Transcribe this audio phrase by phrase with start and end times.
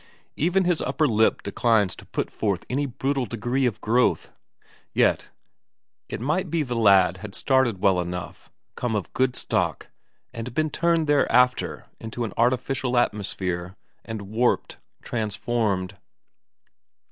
[0.35, 4.31] Even his upper lip declines to put forth any brutal degree of growth.
[4.95, 5.29] Yet
[6.09, 9.89] it might be the lad had started well enough, come of good stock,
[10.33, 15.97] but been turned thereafter into an artificial atmosphere, and warped, transformed?